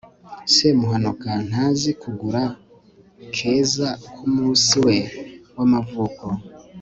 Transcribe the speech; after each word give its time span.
semuhanuka 0.55 1.29
ntazi 1.49 1.91
kugura 2.01 2.43
keza 3.35 3.89
kumunsi 4.15 4.75
we 4.85 4.95
w'amavuko 5.55 6.25